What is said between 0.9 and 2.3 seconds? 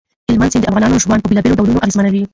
ژوند په بېلابېلو ډولونو اغېزمنوي.